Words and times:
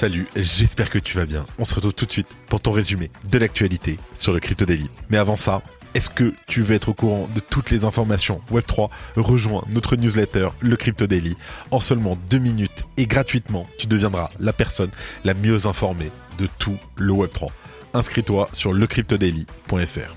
Salut, 0.00 0.28
j'espère 0.34 0.88
que 0.88 0.98
tu 0.98 1.18
vas 1.18 1.26
bien. 1.26 1.44
On 1.58 1.66
se 1.66 1.74
retrouve 1.74 1.92
tout 1.92 2.06
de 2.06 2.10
suite 2.10 2.30
pour 2.48 2.62
ton 2.62 2.72
résumé 2.72 3.10
de 3.30 3.36
l'actualité 3.36 3.98
sur 4.14 4.32
le 4.32 4.40
Crypto 4.40 4.64
Daily. 4.64 4.88
Mais 5.10 5.18
avant 5.18 5.36
ça, 5.36 5.60
est-ce 5.92 6.08
que 6.08 6.32
tu 6.46 6.62
veux 6.62 6.74
être 6.74 6.88
au 6.88 6.94
courant 6.94 7.28
de 7.34 7.38
toutes 7.40 7.70
les 7.70 7.84
informations 7.84 8.40
Web3 8.50 8.88
Rejoins 9.16 9.62
notre 9.74 9.96
newsletter, 9.96 10.48
le 10.60 10.76
Crypto 10.76 11.06
Daily. 11.06 11.36
En 11.70 11.80
seulement 11.80 12.16
deux 12.30 12.38
minutes 12.38 12.86
et 12.96 13.04
gratuitement, 13.06 13.66
tu 13.78 13.88
deviendras 13.88 14.30
la 14.40 14.54
personne 14.54 14.88
la 15.24 15.34
mieux 15.34 15.66
informée 15.66 16.10
de 16.38 16.48
tout 16.58 16.78
le 16.96 17.12
Web3. 17.12 17.48
Inscris-toi 17.92 18.48
sur 18.54 18.72
lecryptodaily.fr. 18.72 20.16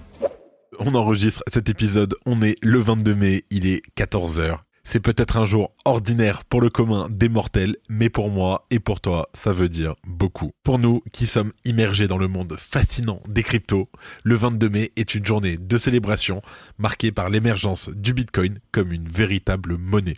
On 0.79 0.95
enregistre 0.95 1.43
cet 1.51 1.67
épisode, 1.67 2.15
on 2.25 2.41
est 2.41 2.55
le 2.61 2.79
22 2.79 3.15
mai, 3.15 3.43
il 3.49 3.67
est 3.67 3.81
14h. 3.97 4.59
C'est 4.85 4.99
peut-être 4.99 5.37
un 5.37 5.45
jour 5.45 5.73
ordinaire 5.85 6.43
pour 6.43 6.59
le 6.59 6.69
commun 6.69 7.07
des 7.09 7.29
mortels, 7.29 7.77
mais 7.89 8.09
pour 8.09 8.29
moi 8.29 8.67
et 8.69 8.79
pour 8.79 8.99
toi, 8.99 9.29
ça 9.33 9.53
veut 9.53 9.69
dire 9.69 9.95
beaucoup. 10.05 10.51
Pour 10.61 10.77
nous 10.77 11.01
qui 11.13 11.25
sommes 11.25 11.53
immergés 11.63 12.07
dans 12.07 12.17
le 12.17 12.27
monde 12.27 12.55
fascinant 12.59 13.21
des 13.27 13.43
cryptos, 13.43 13.89
le 14.23 14.35
22 14.35 14.69
mai 14.69 14.91
est 14.97 15.15
une 15.15 15.25
journée 15.25 15.57
de 15.57 15.77
célébration 15.77 16.41
marquée 16.77 17.13
par 17.13 17.29
l'émergence 17.29 17.89
du 17.89 18.13
Bitcoin 18.13 18.59
comme 18.73 18.91
une 18.91 19.07
véritable 19.07 19.77
monnaie. 19.77 20.17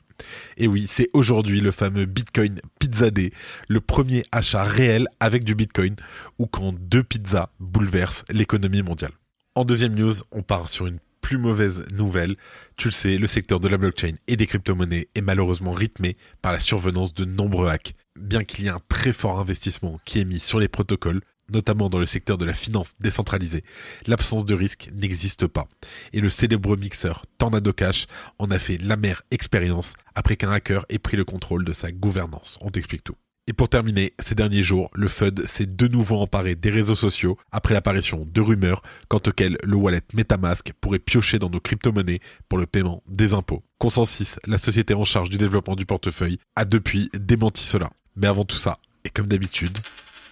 Et 0.58 0.68
oui, 0.68 0.88
c'est 0.90 1.10
aujourd'hui 1.14 1.62
le 1.62 1.72
fameux 1.72 2.06
Bitcoin 2.06 2.60
Pizza 2.80 3.12
Day, 3.12 3.32
le 3.68 3.82
premier 3.82 4.24
achat 4.32 4.64
réel 4.64 5.08
avec 5.20 5.44
du 5.44 5.54
Bitcoin 5.54 5.96
ou 6.40 6.48
quand 6.48 6.74
deux 6.74 7.04
pizzas 7.04 7.50
bouleversent 7.60 8.26
l'économie 8.32 8.82
mondiale. 8.82 9.12
En 9.58 9.64
deuxième 9.64 9.94
news, 9.94 10.16
on 10.32 10.42
part 10.42 10.68
sur 10.68 10.86
une 10.86 11.00
plus 11.26 11.40
mauvaise 11.40 11.84
nouvelle. 11.92 12.36
Tu 12.78 12.90
le 12.90 12.92
sais, 12.92 13.18
le 13.18 13.26
secteur 13.26 13.60
de 13.60 13.68
la 13.68 13.80
blockchain 13.80 14.14
et 14.28 14.38
des 14.38 14.46
crypto-monnaies 14.46 15.08
est 15.16 15.22
malheureusement 15.22 15.72
rythmé 15.72 16.18
par 16.44 16.52
la 16.52 16.60
survenance 16.60 17.16
de 17.16 17.26
nombreux 17.26 17.68
hacks. 17.68 17.96
Bien 18.16 18.44
qu'il 18.44 18.64
y 18.64 18.68
ait 18.68 18.70
un 18.72 18.82
très 18.90 19.12
fort 19.12 19.40
investissement 19.40 20.00
qui 20.06 20.20
est 20.20 20.24
mis 20.24 20.40
sur 20.40 20.60
les 20.60 20.68
protocoles, 20.68 21.22
notamment 21.52 21.90
dans 21.90 21.98
le 21.98 22.06
secteur 22.06 22.38
de 22.38 22.46
la 22.46 22.54
finance 22.54 22.94
décentralisée, 23.00 23.64
l'absence 24.06 24.46
de 24.46 24.54
risque 24.54 24.90
n'existe 24.94 25.48
pas. 25.48 25.68
Et 26.14 26.22
le 26.22 26.30
célèbre 26.30 26.78
mixeur 26.78 27.26
Tornado 27.40 27.74
Cash 27.74 28.06
en 28.38 28.52
a 28.52 28.60
fait 28.60 28.78
l'amère 28.78 29.24
expérience 29.32 29.96
après 30.14 30.36
qu'un 30.36 30.52
hacker 30.52 30.86
ait 30.90 31.00
pris 31.00 31.18
le 31.18 31.26
contrôle 31.26 31.66
de 31.66 31.74
sa 31.74 31.92
gouvernance. 31.92 32.60
On 32.62 32.70
t'explique 32.70 33.04
tout. 33.04 33.16
Et 33.48 33.54
pour 33.54 33.70
terminer, 33.70 34.14
ces 34.18 34.34
derniers 34.34 34.64
jours, 34.64 34.90
le 34.96 35.08
FUD 35.08 35.46
s'est 35.46 35.68
de 35.68 35.88
nouveau 35.88 36.18
emparé 36.18 36.56
des 36.56 36.72
réseaux 36.72 36.96
sociaux 36.96 37.38
après 37.52 37.76
l'apparition 37.76 38.28
de 38.28 38.42
rumeurs 38.42 38.82
quant 39.08 39.22
auxquelles 39.28 39.58
le 39.64 39.76
wallet 39.76 40.02
Metamask 40.14 40.74
pourrait 40.82 40.98
piocher 40.98 41.38
dans 41.38 41.52
nos 41.52 41.60
crypto-monnaies 41.60 42.22
pour 42.50 42.58
le 42.58 42.66
paiement 42.66 43.04
des 43.08 43.36
impôts. 43.36 43.64
Consensus, 43.78 44.40
la 44.48 44.58
société 44.58 44.96
en 44.96 45.06
charge 45.06 45.30
du 45.30 45.38
développement 45.38 45.76
du 45.76 45.86
portefeuille, 45.86 46.40
a 46.56 46.66
depuis 46.66 47.12
démenti 47.14 47.64
cela. 47.64 47.92
Mais 48.16 48.26
avant 48.26 48.46
tout 48.46 48.58
ça, 48.58 48.80
et 49.04 49.10
comme 49.10 49.28
d'habitude, 49.28 49.78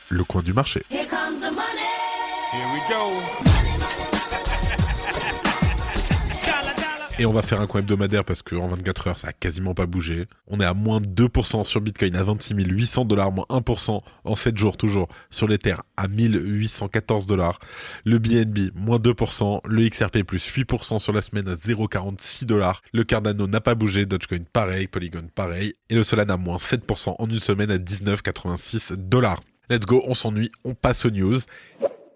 le 0.10 0.24
coin 0.24 0.42
du 0.42 0.54
marché. 0.54 0.82
Here 0.90 1.08
comes 1.08 1.40
the 1.40 1.54
money. 1.54 1.84
Here 2.52 2.68
we 2.74 2.82
go. 2.90 3.63
Et 7.24 7.26
on 7.26 7.32
va 7.32 7.42
faire 7.42 7.62
un 7.62 7.68
coin 7.68 7.80
hebdomadaire 7.80 8.26
parce 8.26 8.42
qu'en 8.42 8.68
24 8.68 9.08
heures, 9.08 9.18
ça 9.18 9.30
a 9.30 9.32
quasiment 9.32 9.74
pas 9.74 9.86
bougé. 9.86 10.26
On 10.48 10.60
est 10.60 10.66
à 10.66 10.74
moins 10.74 11.00
2% 11.00 11.64
sur 11.64 11.80
Bitcoin 11.80 12.18
à 12.18 12.24
26 12.24 12.54
800 12.54 13.06
dollars, 13.06 13.32
moins 13.32 13.46
1% 13.50 14.02
en 14.26 14.36
7 14.36 14.58
jours 14.58 14.76
toujours 14.76 15.08
sur 15.30 15.48
l'Ether 15.48 15.76
à 15.96 16.10
1814 16.10 17.26
dollars. 17.26 17.60
Le 18.04 18.20
BNB, 18.20 18.76
moins 18.76 18.98
2%. 18.98 19.62
Le 19.66 19.88
XRP, 19.88 20.24
plus 20.24 20.52
8% 20.54 21.00
sur 21.00 21.14
la 21.14 21.22
semaine 21.22 21.48
à 21.48 21.54
0,46 21.54 22.44
dollars. 22.44 22.82
Le 22.92 23.06
Cardano 23.06 23.48
n'a 23.48 23.62
pas 23.62 23.74
bougé. 23.74 24.06
Dogecoin, 24.06 24.44
pareil. 24.52 24.88
Polygon, 24.88 25.30
pareil. 25.34 25.76
Et 25.90 25.96
le 25.96 26.04
Solana, 26.04 26.36
moins 26.36 26.58
7% 26.58 27.16
en 27.20 27.26
une 27.30 27.40
semaine 27.40 27.72
à 27.72 27.78
19,86 27.78 28.98
dollars. 28.98 29.40
Let's 29.70 29.86
go, 29.86 30.04
on 30.08 30.14
s'ennuie, 30.14 30.52
on 30.66 30.74
passe 30.74 31.06
aux 31.06 31.12
news. 31.12 31.40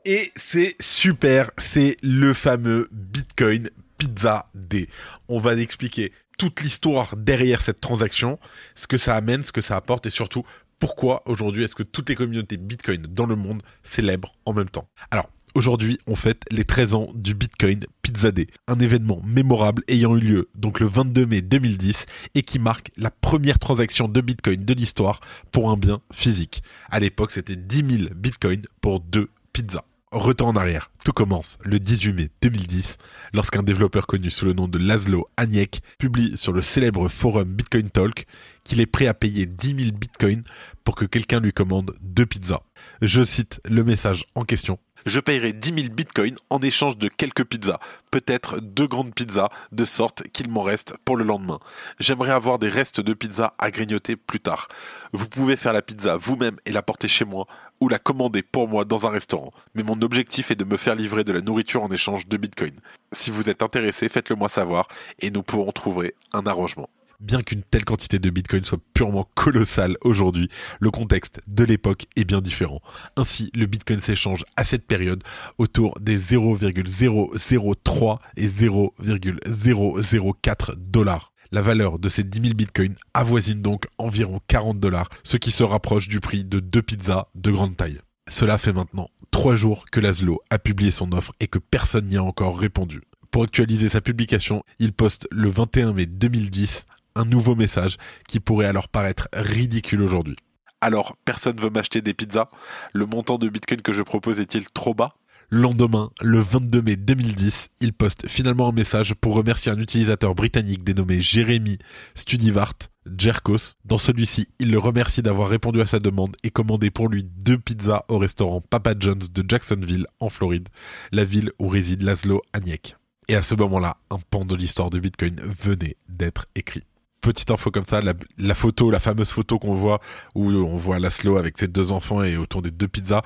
Et 0.04 0.34
c'est 0.36 0.76
super, 0.82 1.52
c'est 1.58 1.96
le 2.04 2.34
fameux 2.34 2.90
Bitcoin 2.92 3.70
Pizza 3.98 4.50
Day. 4.54 4.88
On 5.28 5.40
va 5.40 5.56
expliquer 5.56 6.12
toute 6.38 6.62
l'histoire 6.62 7.16
derrière 7.18 7.62
cette 7.62 7.82
transaction, 7.82 8.40
ce 8.76 8.88
que 8.88 8.98
ça 8.98 9.16
amène, 9.16 9.44
ce 9.44 9.52
que 9.52 9.62
ça 9.62 9.76
apporte 9.76 10.06
et 10.06 10.12
surtout 10.12 10.44
pourquoi 10.80 11.24
aujourd'hui 11.26 11.64
est-ce 11.64 11.76
que 11.76 11.84
toutes 11.84 12.10
les 12.10 12.16
communautés 12.16 12.58
Bitcoin 12.58 13.02
dans 13.02 13.26
le 13.26 13.36
monde 13.36 13.64
célèbrent 13.84 14.34
en 14.46 14.54
même 14.54 14.70
temps. 14.70 14.88
Alors, 15.10 15.30
aujourd'hui, 15.56 15.98
on 16.06 16.16
fête 16.16 16.44
les 16.52 16.66
13 16.66 16.94
ans 16.94 17.10
du 17.16 17.34
Bitcoin 17.34 17.80
Pizza 18.04 18.32
Day, 18.32 18.48
un 18.68 18.80
événement 18.80 19.22
mémorable 19.26 19.84
ayant 19.88 20.16
eu 20.16 20.20
lieu 20.20 20.50
donc 20.54 20.80
le 20.80 20.86
22 20.86 21.26
mai 21.26 21.42
2010 21.42 22.06
et 22.36 22.44
qui 22.44 22.60
marque 22.60 22.92
la 22.98 23.10
première 23.10 23.58
transaction 23.58 24.08
de 24.08 24.22
Bitcoin 24.22 24.64
de 24.64 24.74
l'histoire 24.74 25.20
pour 25.52 25.72
un 25.72 25.78
bien 25.78 26.02
physique. 26.14 26.62
À 26.90 27.00
l'époque, 27.00 27.32
c'était 27.32 27.56
10 27.56 27.98
000 27.98 28.10
Bitcoins 28.16 28.66
pour 28.82 29.00
deux 29.00 29.30
pizzas. 29.54 29.84
Retour 30.14 30.48
en 30.48 30.56
arrière, 30.56 30.90
tout 31.04 31.12
commence 31.12 31.58
le 31.64 31.80
18 31.80 32.14
mai 32.14 32.30
2010 32.42 32.96
lorsqu'un 33.34 33.62
développeur 33.62 34.08
connu 34.08 34.30
sous 34.30 34.46
le 34.46 34.54
nom 34.54 34.70
de 34.70 34.78
Laszlo 34.78 35.28
Aniek 35.36 35.82
publie 35.98 36.38
sur 36.38 36.54
le 36.54 36.62
célèbre 36.62 37.10
forum 37.10 37.44
Bitcoin 37.44 37.90
Talk 37.90 38.26
qu'il 38.64 38.80
est 38.80 38.86
prêt 38.86 39.08
à 39.08 39.14
payer 39.14 39.46
10 39.46 39.68
000 39.88 39.98
bitcoins 39.98 40.44
pour 40.86 40.96
que 40.96 41.04
quelqu'un 41.04 41.42
lui 41.42 41.52
commande 41.52 41.94
deux 42.00 42.26
pizzas. 42.26 42.62
Je 43.02 43.22
cite 43.26 43.60
le 43.70 43.84
message 43.84 44.24
en 44.36 44.46
question. 44.46 44.80
Je 45.08 45.22
payerai 45.22 45.54
10 45.54 45.84
000 45.84 45.94
bitcoins 45.94 46.36
en 46.50 46.60
échange 46.60 46.98
de 46.98 47.08
quelques 47.08 47.46
pizzas, 47.46 47.80
peut-être 48.12 48.60
deux 48.60 48.88
grandes 48.88 49.16
pizzas, 49.16 49.48
de 49.72 49.86
sorte 49.86 50.24
qu'il 50.34 50.50
m'en 50.50 50.64
reste 50.64 50.96
pour 51.06 51.16
le 51.16 51.24
lendemain. 51.24 51.60
J'aimerais 51.98 52.32
avoir 52.32 52.60
des 52.60 52.68
restes 52.68 53.00
de 53.00 53.14
pizza 53.14 53.54
à 53.58 53.72
grignoter 53.72 54.18
plus 54.18 54.42
tard. 54.42 54.68
Vous 55.14 55.30
pouvez 55.30 55.56
faire 55.56 55.72
la 55.72 55.82
pizza 55.82 56.18
vous-même 56.18 56.58
et 56.66 56.74
la 56.74 56.82
porter 56.82 57.08
chez 57.08 57.24
moi, 57.24 57.48
ou 57.80 57.88
la 57.88 58.00
commander 58.00 58.42
pour 58.42 58.68
moi 58.68 58.84
dans 58.84 59.08
un 59.08 59.12
restaurant. 59.12 59.52
Mais 59.76 59.84
mon 59.84 60.02
objectif 60.02 60.52
est 60.52 60.56
de 60.56 60.66
me 60.66 60.76
faire 60.76 60.96
livrer 60.96 61.24
de 61.24 61.32
la 61.32 61.40
nourriture 61.40 61.84
en 61.84 61.90
échange 61.90 62.28
de 62.28 62.36
bitcoin. 62.36 62.74
Si 63.14 63.32
vous 63.32 63.50
êtes 63.50 63.64
intéressé, 63.64 64.10
faites-le 64.10 64.36
moi 64.36 64.50
savoir 64.50 64.90
et 65.20 65.32
nous 65.32 65.42
pourrons 65.42 65.72
trouver 65.72 66.16
un 66.34 66.46
arrangement. 66.48 66.90
Bien 67.20 67.42
qu'une 67.42 67.64
telle 67.64 67.84
quantité 67.84 68.20
de 68.20 68.30
bitcoin 68.30 68.64
soit 68.64 68.78
purement 68.94 69.28
colossale 69.34 69.98
aujourd'hui, 70.02 70.50
le 70.80 70.92
contexte 70.92 71.42
de 71.48 71.64
l'époque 71.64 72.06
est 72.16 72.26
bien 72.26 72.42
différent. 72.42 72.80
Ainsi, 73.16 73.50
le 73.56 73.66
bitcoin 73.66 74.00
s'échange 74.00 74.46
à 74.56 74.64
cette 74.64 74.86
période 74.86 75.24
autour 75.58 75.96
des 76.00 76.16
0,003 76.16 78.20
et 78.38 78.48
0,004 78.48 80.76
dollars. 80.76 81.34
La 81.52 81.64
valeur 81.64 81.98
de 81.98 82.08
ces 82.08 82.24
10 82.24 82.50
000 82.50 82.54
bitcoins 82.54 82.94
avoisine 83.16 83.64
donc 83.64 83.88
environ 83.98 84.40
40 84.48 84.80
dollars, 84.80 85.10
ce 85.24 85.38
qui 85.38 85.50
se 85.50 85.64
rapproche 85.64 86.10
du 86.10 86.20
prix 86.20 86.44
de 86.44 86.60
deux 86.60 86.84
pizzas 86.84 87.30
de 87.34 87.50
grande 87.50 87.76
taille. 87.76 87.98
Cela 88.30 88.60
fait 88.60 88.74
maintenant 88.74 89.10
trois 89.32 89.56
jours 89.56 89.86
que 89.92 90.00
Laszlo 90.00 90.40
a 90.52 90.60
publié 90.60 90.92
son 90.92 91.12
offre 91.14 91.34
et 91.40 91.48
que 91.48 91.58
personne 91.58 92.10
n'y 92.10 92.18
a 92.18 92.24
encore 92.24 92.60
répondu. 92.60 93.02
Pour 93.32 93.42
actualiser 93.44 93.90
sa 93.90 94.02
publication, 94.02 94.62
il 94.78 94.94
poste 94.94 95.28
le 95.32 95.50
21 95.50 95.94
mai 95.94 96.06
2010 96.06 96.86
un 97.18 97.26
nouveau 97.26 97.56
message 97.56 97.98
qui 98.28 98.40
pourrait 98.40 98.68
alors 98.68 98.88
paraître 98.88 99.28
ridicule 99.34 100.02
aujourd'hui. 100.02 100.38
Alors, 100.80 101.18
personne 101.26 101.60
veut 101.60 101.72
m'acheter 101.72 102.02
des 102.02 102.14
pizzas 102.14 102.50
Le 102.94 103.06
montant 103.06 103.38
de 103.38 103.50
bitcoin 103.50 103.82
que 103.82 103.92
je 103.92 104.04
propose 104.04 104.40
est-il 104.40 104.70
trop 104.70 104.94
bas? 104.94 105.16
Lendemain, 105.50 106.12
le 106.22 106.40
22 106.40 106.82
mai 106.82 106.98
2010, 106.98 107.70
il 107.80 107.94
poste 107.94 108.28
finalement 108.28 108.68
un 108.68 108.74
message 108.74 109.14
pour 109.16 109.34
remercier 109.34 109.72
un 109.72 109.80
utilisateur 109.80 110.36
britannique 110.36 110.84
dénommé 110.84 111.22
Jérémy 111.22 111.78
Studivart 112.16 112.74
Jerkos. 113.18 113.76
Dans 113.86 113.98
celui-ci, 113.98 114.50
il 114.60 114.72
le 114.72 114.78
remercie 114.78 115.22
d'avoir 115.22 115.48
répondu 115.48 115.80
à 115.80 115.86
sa 115.86 116.00
demande 116.00 116.36
et 116.44 116.50
commandé 116.50 116.92
pour 116.92 117.08
lui 117.08 117.24
deux 117.24 117.58
pizzas 117.58 118.04
au 118.10 118.18
restaurant 118.18 118.60
Papa 118.60 118.94
John's 119.00 119.32
de 119.32 119.44
Jacksonville, 119.48 120.08
en 120.20 120.30
Floride, 120.30 120.68
la 121.14 121.24
ville 121.24 121.52
où 121.60 121.70
réside 121.70 122.02
Laszlo 122.02 122.42
Aniek. 122.52 122.98
Et 123.30 123.36
à 123.36 123.42
ce 123.42 123.56
moment-là, 123.56 123.96
un 124.12 124.20
pan 124.30 124.44
de 124.44 124.56
l'histoire 124.56 124.90
de 124.90 125.00
Bitcoin 125.00 125.38
venait 125.40 125.96
d'être 126.10 126.48
écrit 126.56 126.84
petite 127.22 127.52
info 127.52 127.72
comme 127.72 127.86
ça, 127.86 128.02
la, 128.02 128.56
photo, 128.56 128.90
la 128.92 129.00
fameuse 129.00 129.32
photo 129.32 129.60
qu'on 129.60 129.74
voit 129.74 130.00
où 130.36 130.50
on 130.52 130.78
voit 130.78 131.00
Laszlo 131.00 131.38
avec 131.38 131.58
ses 131.58 131.68
deux 131.68 131.92
enfants 131.92 132.24
et 132.24 132.38
autour 132.38 132.62
des 132.62 132.72
deux 132.72 132.88
pizzas. 132.88 133.22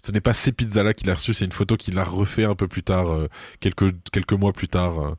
Ce 0.00 0.12
n'est 0.12 0.20
pas 0.20 0.34
ces 0.34 0.52
pizzas-là 0.52 0.94
qu'il 0.94 1.10
a 1.10 1.14
reçues, 1.14 1.34
c'est 1.34 1.44
une 1.44 1.52
photo 1.52 1.76
qu'il 1.76 1.98
a 1.98 2.04
refait 2.04 2.44
un 2.44 2.54
peu 2.54 2.68
plus 2.68 2.82
tard, 2.82 3.12
euh, 3.12 3.28
quelques 3.60 3.90
quelques 4.12 4.32
mois 4.32 4.52
plus 4.52 4.68
tard, 4.68 5.00
euh, 5.00 5.14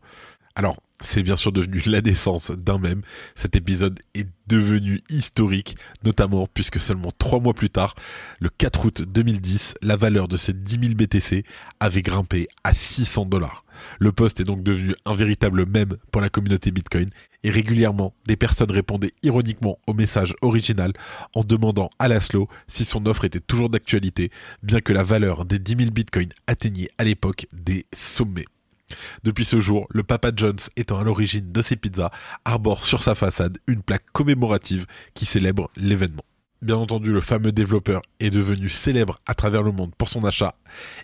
Alors, 0.59 0.75
c'est 0.99 1.23
bien 1.23 1.37
sûr 1.37 1.53
devenu 1.53 1.81
la 1.85 2.01
naissance 2.01 2.51
d'un 2.51 2.79
même. 2.79 3.01
Cet 3.33 3.55
épisode 3.55 3.97
est 4.13 4.27
devenu 4.47 4.99
historique, 5.09 5.77
notamment 6.03 6.47
puisque 6.53 6.81
seulement 6.81 7.13
trois 7.17 7.39
mois 7.39 7.53
plus 7.53 7.69
tard, 7.69 7.95
le 8.41 8.49
4 8.49 8.83
août 8.83 9.01
2010, 9.03 9.75
la 9.81 9.95
valeur 9.95 10.27
de 10.27 10.35
ces 10.35 10.51
10 10.51 10.79
000 10.81 10.95
BTC 10.95 11.45
avait 11.79 12.01
grimpé 12.01 12.45
à 12.65 12.73
600 12.73 13.27
dollars. 13.27 13.63
Le 13.99 14.11
poste 14.11 14.41
est 14.41 14.43
donc 14.43 14.61
devenu 14.61 14.95
un 15.05 15.13
véritable 15.13 15.65
mème 15.65 15.95
pour 16.11 16.19
la 16.19 16.27
communauté 16.27 16.71
Bitcoin 16.71 17.07
et 17.43 17.51
régulièrement, 17.51 18.13
des 18.27 18.35
personnes 18.35 18.71
répondaient 18.71 19.13
ironiquement 19.23 19.79
au 19.87 19.93
message 19.93 20.33
original 20.41 20.91
en 21.35 21.45
demandant 21.45 21.89
à 21.99 22.09
Laszlo 22.09 22.49
si 22.67 22.83
son 22.83 23.05
offre 23.05 23.23
était 23.23 23.39
toujours 23.39 23.69
d'actualité, 23.69 24.29
bien 24.61 24.81
que 24.81 24.91
la 24.91 25.03
valeur 25.03 25.45
des 25.45 25.57
10 25.57 25.77
000 25.83 25.91
Bitcoins 25.91 26.33
atteignait 26.47 26.89
à 26.97 27.05
l'époque 27.05 27.47
des 27.53 27.85
sommets. 27.95 28.43
Depuis 29.23 29.45
ce 29.45 29.59
jour, 29.59 29.87
le 29.89 30.03
Papa 30.03 30.31
John's 30.35 30.69
étant 30.75 30.99
à 30.99 31.03
l'origine 31.03 31.51
de 31.51 31.61
ces 31.61 31.75
pizzas, 31.75 32.11
arbore 32.45 32.83
sur 32.85 33.03
sa 33.03 33.15
façade 33.15 33.57
une 33.67 33.81
plaque 33.81 34.05
commémorative 34.11 34.85
qui 35.13 35.25
célèbre 35.25 35.69
l'événement. 35.75 36.23
Bien 36.61 36.75
entendu, 36.75 37.13
le 37.13 37.21
fameux 37.21 37.53
développeur 37.53 38.01
est 38.19 38.31
devenu 38.31 38.67
célèbre 38.67 39.19
à 39.25 39.33
travers 39.33 39.63
le 39.63 39.71
monde 39.71 39.95
pour 39.97 40.09
son 40.09 40.25
achat 40.25 40.55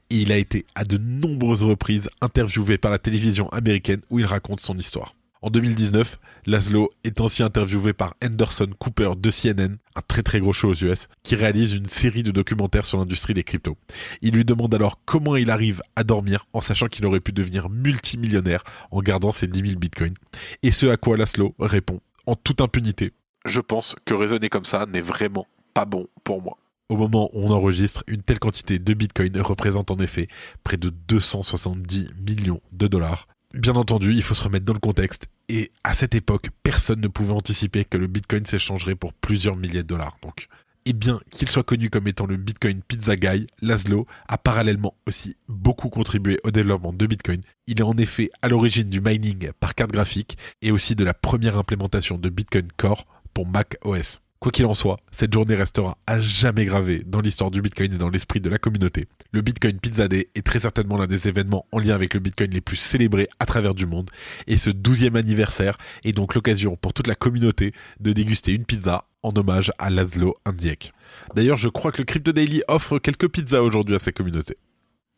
et 0.09 0.17
il 0.17 0.33
a 0.33 0.37
été 0.37 0.65
à 0.75 0.83
de 0.83 0.97
nombreuses 0.97 1.63
reprises 1.63 2.09
interviewé 2.21 2.77
par 2.77 2.91
la 2.91 2.99
télévision 2.99 3.47
américaine 3.49 4.01
où 4.09 4.19
il 4.19 4.25
raconte 4.25 4.59
son 4.59 4.77
histoire. 4.77 5.13
En 5.45 5.51
2019, 5.51 6.17
Laszlo 6.47 6.89
est 7.03 7.21
ainsi 7.21 7.43
interviewé 7.43 7.93
par 7.93 8.15
Anderson 8.23 8.67
Cooper 8.79 9.11
de 9.15 9.29
CNN, 9.29 9.77
un 9.95 10.01
très 10.07 10.23
très 10.23 10.39
gros 10.39 10.53
show 10.53 10.69
aux 10.69 10.83
US, 10.83 11.07
qui 11.21 11.35
réalise 11.35 11.75
une 11.75 11.85
série 11.85 12.23
de 12.23 12.31
documentaires 12.31 12.83
sur 12.83 12.97
l'industrie 12.97 13.35
des 13.35 13.43
cryptos. 13.43 13.77
Il 14.23 14.33
lui 14.33 14.43
demande 14.43 14.73
alors 14.73 14.99
comment 15.05 15.35
il 15.35 15.51
arrive 15.51 15.83
à 15.95 16.03
dormir 16.03 16.47
en 16.53 16.61
sachant 16.61 16.87
qu'il 16.87 17.05
aurait 17.05 17.19
pu 17.19 17.31
devenir 17.31 17.69
multimillionnaire 17.69 18.63
en 18.89 19.01
gardant 19.01 19.31
ses 19.31 19.45
10 19.45 19.67
000 19.67 19.79
bitcoins. 19.79 20.15
Et 20.63 20.71
ce 20.71 20.87
à 20.87 20.97
quoi 20.97 21.15
Laszlo 21.15 21.53
répond, 21.59 21.99
en 22.25 22.35
toute 22.35 22.59
impunité, 22.59 23.11
je 23.45 23.61
pense 23.61 23.95
que 24.03 24.15
raisonner 24.15 24.49
comme 24.49 24.65
ça 24.65 24.87
n'est 24.87 24.99
vraiment 24.99 25.45
pas 25.75 25.85
bon 25.85 26.07
pour 26.23 26.41
moi. 26.41 26.57
Au 26.89 26.97
moment 26.97 27.29
où 27.33 27.45
on 27.45 27.51
enregistre, 27.51 28.03
une 28.07 28.23
telle 28.23 28.39
quantité 28.39 28.79
de 28.79 28.93
bitcoin 28.95 29.39
représente 29.41 29.91
en 29.91 29.97
effet 29.97 30.25
près 30.63 30.77
de 30.77 30.89
270 30.89 32.09
millions 32.27 32.61
de 32.71 32.87
dollars, 32.87 33.27
Bien 33.55 33.77
entendu, 33.77 34.13
il 34.13 34.21
faut 34.21 34.33
se 34.33 34.43
remettre 34.43 34.65
dans 34.65 34.73
le 34.73 34.79
contexte. 34.79 35.29
Et 35.47 35.71
à 35.85 35.93
cette 35.93 36.13
époque, 36.13 36.49
personne 36.61 36.99
ne 36.99 37.07
pouvait 37.07 37.31
anticiper 37.31 37.85
que 37.85 37.97
le 37.97 38.07
Bitcoin 38.07 38.45
s'échangerait 38.45 38.95
pour 38.95 39.13
plusieurs 39.13 39.55
milliers 39.55 39.81
de 39.81 39.87
dollars. 39.87 40.17
Donc, 40.21 40.49
et 40.85 40.91
bien 40.91 41.21
qu'il 41.31 41.49
soit 41.49 41.63
connu 41.63 41.89
comme 41.89 42.05
étant 42.09 42.25
le 42.25 42.35
Bitcoin 42.35 42.81
Pizza 42.85 43.15
Guy, 43.15 43.47
Laszlo 43.61 44.07
a 44.27 44.37
parallèlement 44.37 44.93
aussi 45.07 45.37
beaucoup 45.47 45.87
contribué 45.87 46.37
au 46.43 46.51
développement 46.51 46.91
de 46.91 47.07
Bitcoin. 47.07 47.39
Il 47.65 47.79
est 47.79 47.83
en 47.83 47.95
effet 47.97 48.29
à 48.41 48.49
l'origine 48.49 48.89
du 48.89 48.99
mining 48.99 49.49
par 49.61 49.73
carte 49.73 49.91
graphique 49.91 50.37
et 50.61 50.71
aussi 50.71 50.97
de 50.97 51.05
la 51.05 51.13
première 51.13 51.57
implémentation 51.57 52.17
de 52.17 52.27
Bitcoin 52.27 52.67
Core 52.75 53.05
pour 53.33 53.47
Mac 53.47 53.77
OS. 53.85 54.19
Quoi 54.39 54.51
qu'il 54.51 54.65
en 54.65 54.73
soit, 54.73 54.97
cette 55.11 55.33
journée 55.33 55.55
restera 55.55 55.97
à 56.05 56.19
jamais 56.19 56.65
gravée 56.65 57.03
dans 57.05 57.21
l'histoire 57.21 57.51
du 57.51 57.61
Bitcoin 57.61 57.93
et 57.93 57.97
dans 57.97 58.09
l'esprit 58.09 58.41
de 58.41 58.49
la 58.49 58.57
communauté. 58.57 59.07
Le 59.31 59.41
Bitcoin 59.41 59.79
Pizza 59.79 60.07
Day 60.07 60.29
est 60.35 60.45
très 60.45 60.59
certainement 60.59 60.97
l'un 60.97 61.07
des 61.07 61.27
événements 61.27 61.65
en 61.71 61.79
lien 61.79 61.95
avec 61.95 62.13
le 62.13 62.19
Bitcoin 62.19 62.51
les 62.51 62.61
plus 62.61 62.75
célébrés 62.75 63.27
à 63.39 63.45
travers 63.45 63.73
du 63.73 63.85
monde, 63.85 64.11
et 64.47 64.57
ce 64.57 64.69
12e 64.69 65.15
anniversaire 65.15 65.77
est 66.03 66.11
donc 66.11 66.35
l'occasion 66.35 66.75
pour 66.75 66.93
toute 66.93 67.07
la 67.07 67.15
communauté 67.15 67.73
de 67.99 68.13
déguster 68.13 68.51
une 68.51 68.65
pizza 68.65 69.05
en 69.23 69.31
hommage 69.35 69.71
à 69.79 69.89
Laszlo 69.89 70.35
Indiek. 70.45 70.91
D'ailleurs, 71.33 71.57
je 71.57 71.69
crois 71.69 71.91
que 71.91 71.99
le 71.99 72.05
Crypto 72.05 72.31
Daily 72.31 72.61
offre 72.67 72.99
quelques 72.99 73.29
pizzas 73.29 73.61
aujourd'hui 73.61 73.95
à 73.95 73.99
sa 73.99 74.11
communauté. 74.11 74.57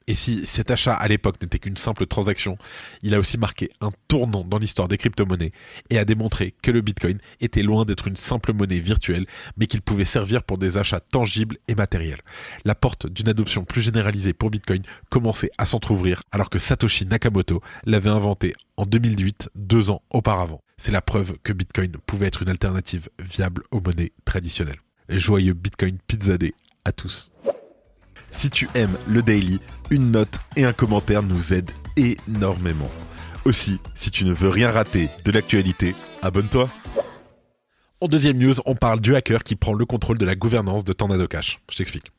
Et 0.08 0.14
si 0.14 0.46
cet 0.46 0.72
achat 0.72 0.94
à 0.94 1.08
l'époque 1.10 1.42
n'était 1.42 1.60
qu'une 1.60 1.76
simple 1.76 2.06
transaction, 2.06 2.58
il 3.04 3.14
a 3.14 3.20
aussi 3.20 3.38
marqué 3.38 3.70
un 3.82 3.92
tournant 4.08 4.46
dans 4.46 4.58
l'histoire 4.58 4.88
des 4.88 4.98
crypto-monnaies 4.98 5.52
et 5.90 6.00
a 6.00 6.06
démontré 6.06 6.56
que 6.62 6.72
le 6.72 6.82
Bitcoin 6.82 7.18
était 7.42 7.62
loin 7.62 7.84
d'être 7.84 8.08
une 8.08 8.16
simple 8.16 8.54
monnaie 8.54 8.80
virtuelle, 8.80 9.26
mais 9.58 9.68
qu'il 9.68 9.82
pouvait 9.82 10.06
servir 10.06 10.44
pour 10.44 10.58
des 10.58 10.78
achats 10.78 11.02
tangibles 11.02 11.58
et 11.68 11.76
matériels. 11.76 12.22
La 12.64 12.74
porte 12.74 13.08
d'une 13.08 13.28
adoption 13.28 13.66
plus 13.66 13.82
généralisée 13.82 14.34
pour 14.34 14.50
Bitcoin 14.50 14.82
commençait 15.10 15.52
à 15.58 15.66
s'entr'ouvrir 15.66 16.24
alors 16.32 16.50
que 16.50 16.60
Satoshi 16.60 17.06
Nakamoto 17.06 17.62
l'avait 17.86 18.10
inventé 18.10 18.54
en 18.78 18.86
2008, 18.86 19.50
deux 19.56 19.90
ans 19.90 20.02
auparavant. 20.10 20.62
C'est 20.78 20.92
la 20.92 21.02
preuve 21.02 21.38
que 21.44 21.52
Bitcoin 21.52 21.92
pouvait 22.06 22.28
être 22.28 22.44
une 22.44 22.50
alternative 22.50 23.10
viable 23.20 23.64
aux 23.72 23.82
monnaies 23.82 24.14
traditionnelles. 24.24 24.80
Joyeux 25.10 25.54
Bitcoin 25.54 25.98
Pizza 26.08 26.38
Day 26.38 26.54
à 26.86 26.92
tous. 26.92 27.32
Si 28.32 28.50
tu 28.50 28.70
aimes 28.76 28.98
le 29.08 29.22
daily, 29.22 29.60
une 29.90 30.12
note 30.12 30.40
et 30.56 30.66
un 30.66 30.74
commentaire 30.74 31.24
nous 31.24 31.54
aident 31.54 31.72
énormément. 31.96 32.90
Aussi, 33.46 33.80
si 33.96 34.12
tu 34.12 34.26
ne 34.26 34.34
veux 34.34 34.50
rien 34.50 34.72
rater 34.72 35.10
de 35.26 35.32
l'actualité, 35.32 35.96
abonne-toi. 36.22 36.70
En 38.00 38.08
deuxième 38.08 38.38
news, 38.38 38.54
on 38.66 38.76
parle 38.76 39.02
du 39.02 39.16
hacker 39.16 39.44
qui 39.44 39.56
prend 39.56 39.74
le 39.74 39.86
contrôle 39.86 40.18
de 40.20 40.26
la 40.26 40.36
gouvernance 40.36 40.84
de 40.84 40.94
Tornado 40.94 41.28
Cash. 41.28 41.60
Je 41.72 41.78
t'explique. 41.78 42.12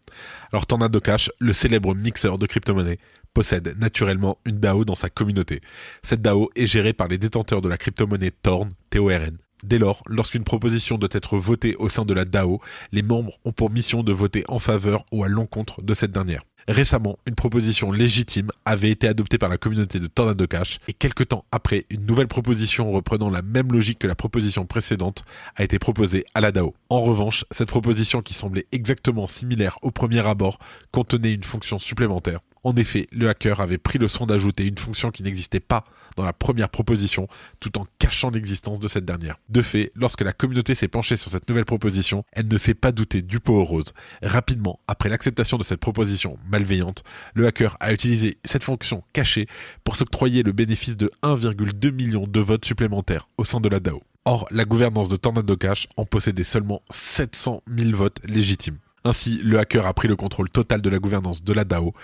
Alors 0.52 0.66
Tornado 0.66 1.00
Cash, 1.00 1.30
le 1.38 1.52
célèbre 1.52 1.94
mixeur 1.94 2.38
de 2.38 2.46
crypto-monnaies, 2.46 2.98
possède 3.32 3.76
naturellement 3.78 4.38
une 4.44 4.58
DAO 4.58 4.84
dans 4.84 4.96
sa 4.96 5.10
communauté. 5.10 5.60
Cette 6.02 6.22
DAO 6.22 6.50
est 6.56 6.66
gérée 6.66 6.94
par 6.94 7.06
les 7.06 7.18
détenteurs 7.18 7.62
de 7.62 7.68
la 7.68 7.76
crypto-monnaie 7.76 8.32
Torn, 8.32 8.72
TORN, 8.90 9.38
Dès 9.64 9.78
lors, 9.78 10.02
lorsqu'une 10.06 10.44
proposition 10.44 10.98
doit 10.98 11.08
être 11.12 11.36
votée 11.36 11.74
au 11.76 11.88
sein 11.88 12.04
de 12.04 12.14
la 12.14 12.24
DAO, 12.24 12.60
les 12.92 13.02
membres 13.02 13.32
ont 13.44 13.52
pour 13.52 13.70
mission 13.70 14.02
de 14.02 14.12
voter 14.12 14.44
en 14.48 14.58
faveur 14.58 15.04
ou 15.10 15.24
à 15.24 15.28
l'encontre 15.28 15.82
de 15.82 15.94
cette 15.94 16.12
dernière. 16.12 16.42
Récemment, 16.68 17.18
une 17.26 17.34
proposition 17.34 17.90
légitime 17.90 18.50
avait 18.66 18.90
été 18.90 19.08
adoptée 19.08 19.38
par 19.38 19.48
la 19.48 19.56
communauté 19.56 20.00
de 20.00 20.06
Tornado 20.06 20.46
Cash 20.46 20.80
et 20.86 20.92
quelques 20.92 21.28
temps 21.28 21.46
après, 21.50 21.86
une 21.88 22.04
nouvelle 22.04 22.28
proposition 22.28 22.92
reprenant 22.92 23.30
la 23.30 23.40
même 23.40 23.72
logique 23.72 24.00
que 24.00 24.06
la 24.06 24.14
proposition 24.14 24.66
précédente 24.66 25.24
a 25.56 25.64
été 25.64 25.78
proposée 25.78 26.26
à 26.34 26.42
la 26.42 26.52
DAO. 26.52 26.74
En 26.90 27.00
revanche, 27.00 27.46
cette 27.50 27.68
proposition 27.68 28.20
qui 28.20 28.34
semblait 28.34 28.66
exactement 28.70 29.26
similaire 29.26 29.78
au 29.80 29.90
premier 29.90 30.26
abord 30.26 30.58
contenait 30.92 31.32
une 31.32 31.42
fonction 31.42 31.78
supplémentaire. 31.78 32.40
En 32.68 32.76
effet, 32.76 33.06
le 33.12 33.30
hacker 33.30 33.62
avait 33.62 33.78
pris 33.78 33.98
le 33.98 34.08
soin 34.08 34.26
d'ajouter 34.26 34.66
une 34.66 34.76
fonction 34.76 35.10
qui 35.10 35.22
n'existait 35.22 35.58
pas 35.58 35.86
dans 36.18 36.24
la 36.26 36.34
première 36.34 36.68
proposition, 36.68 37.26
tout 37.60 37.78
en 37.78 37.86
cachant 37.98 38.28
l'existence 38.28 38.78
de 38.78 38.88
cette 38.88 39.06
dernière. 39.06 39.36
De 39.48 39.62
fait, 39.62 39.90
lorsque 39.94 40.20
la 40.20 40.34
communauté 40.34 40.74
s'est 40.74 40.86
penchée 40.86 41.16
sur 41.16 41.30
cette 41.30 41.48
nouvelle 41.48 41.64
proposition, 41.64 42.26
elle 42.32 42.46
ne 42.46 42.58
s'est 42.58 42.74
pas 42.74 42.92
doutée 42.92 43.22
du 43.22 43.40
pot 43.40 43.64
rose. 43.64 43.94
Rapidement, 44.22 44.80
après 44.86 45.08
l'acceptation 45.08 45.56
de 45.56 45.62
cette 45.62 45.80
proposition 45.80 46.38
malveillante, 46.50 47.04
le 47.32 47.46
hacker 47.46 47.78
a 47.80 47.90
utilisé 47.90 48.36
cette 48.44 48.64
fonction 48.64 49.02
cachée 49.14 49.46
pour 49.82 49.96
s'octroyer 49.96 50.42
le 50.42 50.52
bénéfice 50.52 50.98
de 50.98 51.10
1,2 51.22 51.90
million 51.90 52.26
de 52.26 52.40
votes 52.40 52.66
supplémentaires 52.66 53.30
au 53.38 53.46
sein 53.46 53.60
de 53.60 53.70
la 53.70 53.80
DAO. 53.80 54.02
Or, 54.26 54.46
la 54.50 54.66
gouvernance 54.66 55.08
de 55.08 55.16
Tornado 55.16 55.56
Cash 55.56 55.88
en 55.96 56.04
possédait 56.04 56.44
seulement 56.44 56.82
700 56.90 57.62
000 57.66 57.96
votes 57.96 58.20
légitimes. 58.28 58.76
Ainsi, 59.08 59.40
le 59.42 59.58
hacker 59.58 59.86
a 59.86 59.94
pris 59.94 60.06
le 60.06 60.16
contrôle 60.16 60.50
total 60.50 60.82
de 60.82 60.90
la 60.90 60.98
gouvernance 60.98 61.42
de 61.42 61.54
la 61.54 61.64
DAO 61.64 61.94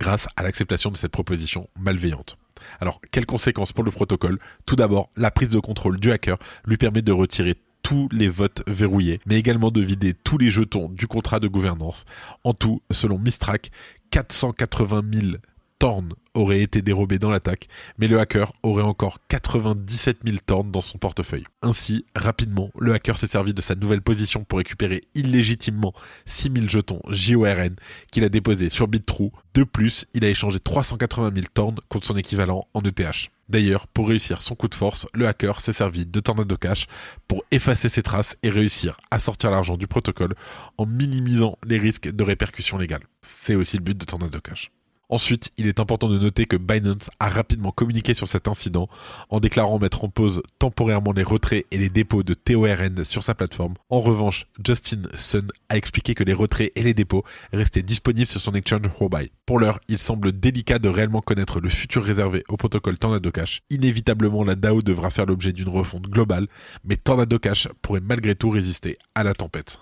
grâce 0.00 0.28
à 0.34 0.42
l'acceptation 0.42 0.90
de 0.90 0.96
cette 0.96 1.12
proposition 1.12 1.68
malveillante. 1.78 2.38
Alors, 2.80 3.02
quelles 3.10 3.26
conséquences 3.26 3.74
pour 3.74 3.84
le 3.84 3.90
protocole? 3.90 4.38
Tout 4.64 4.74
d'abord, 4.74 5.10
la 5.14 5.30
prise 5.30 5.50
de 5.50 5.60
contrôle 5.60 6.00
du 6.00 6.10
hacker 6.10 6.38
lui 6.64 6.78
permet 6.78 7.02
de 7.02 7.12
retirer 7.12 7.56
tous 7.82 8.08
les 8.12 8.28
votes 8.28 8.62
verrouillés, 8.66 9.20
mais 9.26 9.36
également 9.36 9.70
de 9.70 9.82
vider 9.82 10.14
tous 10.14 10.38
les 10.38 10.50
jetons 10.50 10.88
du 10.88 11.06
contrat 11.06 11.38
de 11.38 11.48
gouvernance. 11.48 12.06
En 12.44 12.54
tout, 12.54 12.80
selon 12.90 13.18
Mistrack, 13.18 13.70
480 14.10 15.02
000 15.12 15.36
Torn 15.84 16.14
aurait 16.32 16.62
été 16.62 16.80
dérobé 16.80 17.18
dans 17.18 17.28
l'attaque, 17.28 17.68
mais 17.98 18.08
le 18.08 18.18
hacker 18.18 18.54
aurait 18.62 18.82
encore 18.82 19.18
97 19.28 20.20
000 20.24 20.38
Torn 20.46 20.70
dans 20.70 20.80
son 20.80 20.96
portefeuille. 20.96 21.44
Ainsi, 21.60 22.06
rapidement, 22.16 22.70
le 22.80 22.94
hacker 22.94 23.18
s'est 23.18 23.26
servi 23.26 23.52
de 23.52 23.60
sa 23.60 23.74
nouvelle 23.74 24.00
position 24.00 24.44
pour 24.44 24.56
récupérer 24.56 25.02
illégitimement 25.14 25.92
6 26.24 26.52
000 26.54 26.68
jetons 26.68 27.00
JORN 27.10 27.76
qu'il 28.10 28.24
a 28.24 28.30
déposés 28.30 28.70
sur 28.70 28.88
BitTrue. 28.88 29.28
De 29.52 29.62
plus, 29.62 30.06
il 30.14 30.24
a 30.24 30.30
échangé 30.30 30.58
380 30.58 31.32
000 31.34 31.46
Torn 31.52 31.74
contre 31.90 32.06
son 32.06 32.16
équivalent 32.16 32.66
en 32.72 32.80
ETH. 32.80 33.30
D'ailleurs, 33.50 33.86
pour 33.86 34.08
réussir 34.08 34.40
son 34.40 34.54
coup 34.54 34.68
de 34.68 34.74
force, 34.74 35.06
le 35.12 35.28
hacker 35.28 35.60
s'est 35.60 35.74
servi 35.74 36.06
de 36.06 36.20
Tornado 36.20 36.56
Cash 36.56 36.86
pour 37.28 37.44
effacer 37.50 37.90
ses 37.90 38.02
traces 38.02 38.38
et 38.42 38.48
réussir 38.48 38.96
à 39.10 39.18
sortir 39.18 39.50
l'argent 39.50 39.76
du 39.76 39.86
protocole 39.86 40.32
en 40.78 40.86
minimisant 40.86 41.58
les 41.62 41.76
risques 41.76 42.10
de 42.10 42.24
répercussions 42.24 42.78
légales. 42.78 43.04
C'est 43.20 43.54
aussi 43.54 43.76
le 43.76 43.82
but 43.82 43.98
de 43.98 44.06
Tornado 44.06 44.40
Cash. 44.40 44.70
Ensuite, 45.08 45.52
il 45.58 45.66
est 45.66 45.80
important 45.80 46.08
de 46.08 46.18
noter 46.18 46.46
que 46.46 46.56
Binance 46.56 47.10
a 47.20 47.28
rapidement 47.28 47.70
communiqué 47.70 48.14
sur 48.14 48.28
cet 48.28 48.48
incident 48.48 48.88
en 49.28 49.40
déclarant 49.40 49.78
mettre 49.78 50.04
en 50.04 50.08
pause 50.08 50.42
temporairement 50.58 51.12
les 51.12 51.22
retraits 51.22 51.66
et 51.70 51.78
les 51.78 51.88
dépôts 51.88 52.22
de 52.22 52.34
TORN 52.34 53.04
sur 53.04 53.22
sa 53.22 53.34
plateforme. 53.34 53.74
En 53.90 54.00
revanche, 54.00 54.46
Justin 54.64 55.02
Sun 55.14 55.48
a 55.68 55.76
expliqué 55.76 56.14
que 56.14 56.24
les 56.24 56.32
retraits 56.32 56.72
et 56.74 56.82
les 56.82 56.94
dépôts 56.94 57.24
restaient 57.52 57.82
disponibles 57.82 58.30
sur 58.30 58.40
son 58.40 58.54
exchange 58.54 58.82
Huobi. 58.98 59.30
Pour 59.46 59.58
l'heure, 59.58 59.78
il 59.88 59.98
semble 59.98 60.32
délicat 60.32 60.78
de 60.78 60.88
réellement 60.88 61.20
connaître 61.20 61.60
le 61.60 61.68
futur 61.68 62.02
réservé 62.02 62.44
au 62.48 62.56
protocole 62.56 62.98
Tornado 62.98 63.30
Cash. 63.30 63.62
Inévitablement, 63.70 64.44
la 64.44 64.54
DAO 64.54 64.82
devra 64.82 65.10
faire 65.10 65.26
l'objet 65.26 65.52
d'une 65.52 65.68
refonte 65.68 66.08
globale, 66.08 66.48
mais 66.84 66.96
Tornado 66.96 67.38
Cash 67.38 67.68
pourrait 67.82 68.00
malgré 68.02 68.34
tout 68.34 68.50
résister 68.50 68.98
à 69.14 69.22
la 69.22 69.34
tempête. 69.34 69.80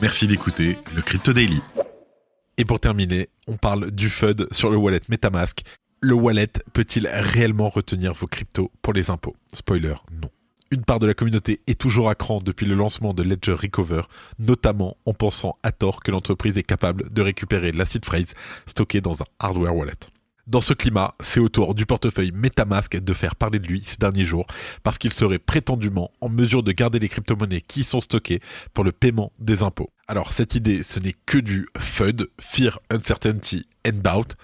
Merci 0.00 0.28
d'écouter 0.28 0.78
le 0.94 1.02
Crypto 1.02 1.32
Daily. 1.32 1.60
Et 2.60 2.64
pour 2.64 2.80
terminer, 2.80 3.28
on 3.46 3.56
parle 3.56 3.92
du 3.92 4.10
FUD 4.10 4.52
sur 4.52 4.68
le 4.68 4.76
wallet 4.76 5.00
Metamask 5.08 5.62
Le 6.00 6.14
wallet 6.14 6.50
peut-il 6.72 7.06
réellement 7.06 7.68
retenir 7.68 8.12
vos 8.14 8.26
cryptos 8.26 8.72
pour 8.82 8.92
les 8.92 9.10
impôts? 9.10 9.36
Spoiler, 9.54 9.94
non. 10.20 10.28
Une 10.72 10.84
part 10.84 10.98
de 10.98 11.06
la 11.06 11.14
communauté 11.14 11.60
est 11.68 11.80
toujours 11.80 12.10
à 12.10 12.16
cran 12.16 12.40
depuis 12.40 12.66
le 12.66 12.74
lancement 12.74 13.14
de 13.14 13.22
Ledger 13.22 13.54
Recover, 13.54 14.02
notamment 14.40 14.96
en 15.06 15.14
pensant 15.14 15.56
à 15.62 15.70
tort 15.70 16.02
que 16.02 16.10
l'entreprise 16.10 16.58
est 16.58 16.64
capable 16.64 17.10
de 17.12 17.22
récupérer 17.22 17.70
l'acid 17.70 18.04
phrase 18.04 18.34
stocké 18.66 19.00
dans 19.00 19.22
un 19.22 19.26
hardware 19.38 19.74
wallet. 19.74 19.92
Dans 20.48 20.62
ce 20.62 20.72
climat, 20.72 21.14
c'est 21.20 21.40
au 21.40 21.50
tour 21.50 21.74
du 21.74 21.84
portefeuille 21.84 22.32
Metamask 22.32 22.96
de 22.96 23.12
faire 23.12 23.36
parler 23.36 23.58
de 23.58 23.66
lui 23.66 23.82
ces 23.84 23.98
derniers 23.98 24.24
jours 24.24 24.46
parce 24.82 24.96
qu'il 24.96 25.12
serait 25.12 25.38
prétendument 25.38 26.10
en 26.22 26.30
mesure 26.30 26.62
de 26.62 26.72
garder 26.72 26.98
les 26.98 27.10
crypto-monnaies 27.10 27.60
qui 27.60 27.84
sont 27.84 28.00
stockées 28.00 28.40
pour 28.72 28.82
le 28.82 28.90
paiement 28.90 29.30
des 29.38 29.62
impôts. 29.62 29.90
Alors 30.06 30.32
cette 30.32 30.54
idée, 30.54 30.82
ce 30.82 31.00
n'est 31.00 31.14
que 31.26 31.36
du 31.36 31.68
FUD, 31.76 32.30
Fear, 32.40 32.80
Uncertainty 32.88 33.66
and 33.86 34.00
Doubt, 34.02 34.36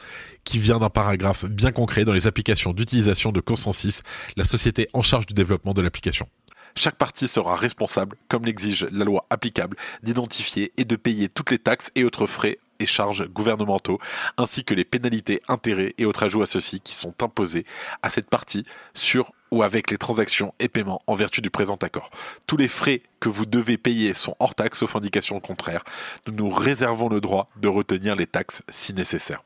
qui 0.45 0.59
vient 0.59 0.79
d'un 0.79 0.91
paragraphe 0.91 1.47
bien 1.47 1.73
concret 1.73 2.05
dans 2.05 2.13
les 2.13 2.27
applications 2.27 2.75
d'utilisation 2.75 3.33
de 3.33 3.41
Consensus, 3.41 4.03
la 4.37 4.45
société 4.45 4.89
en 4.93 5.01
charge 5.01 5.25
du 5.25 5.33
développement 5.33 5.73
de 5.73 5.81
l'application. 5.81 6.29
Chaque 6.77 6.97
partie 6.97 7.29
sera 7.29 7.57
responsable, 7.57 8.17
comme 8.29 8.45
l'exige 8.45 8.87
la 8.91 9.05
loi 9.05 9.27
applicable, 9.31 9.79
d'identifier 10.03 10.73
et 10.77 10.85
de 10.85 10.97
payer 10.97 11.31
toutes 11.31 11.53
les 11.53 11.59
taxes 11.59 11.91
et 11.95 12.05
autres 12.05 12.27
frais 12.27 12.59
charges 12.87 13.29
gouvernementaux, 13.29 13.99
ainsi 14.37 14.65
que 14.65 14.75
les 14.75 14.85
pénalités, 14.85 15.41
intérêts 15.49 15.95
et 15.99 16.05
autres 16.05 16.25
ajouts 16.25 16.43
à 16.43 16.47
ceux-ci 16.47 16.81
qui 16.81 16.95
sont 16.95 17.15
imposés 17.23 17.67
à 18.03 18.11
cette 18.11 18.29
partie 18.29 18.65
sur 18.95 19.33
ou 19.51 19.63
avec 19.63 19.91
les 19.91 19.99
transactions 19.99 20.53
et 20.59 20.69
paiements 20.69 21.01
en 21.07 21.15
vertu 21.15 21.41
du 21.41 21.51
présent 21.51 21.77
accord. 21.77 22.11
Tous 22.47 22.57
les 22.57 22.69
frais 22.69 23.03
que 23.21 23.29
vous 23.29 23.47
devez 23.47 23.79
payer 23.79 24.13
sont 24.13 24.35
hors 24.41 24.55
taxe 24.55 24.81
sauf 24.81 24.97
indication 24.97 25.39
contraire. 25.41 25.85
Nous 26.27 26.35
nous 26.35 26.51
réservons 26.51 27.09
le 27.09 27.21
droit 27.21 27.49
de 27.57 27.69
retenir 27.69 28.17
les 28.17 28.27
taxes 28.27 28.63
si 28.69 28.95
nécessaire. 28.95 29.43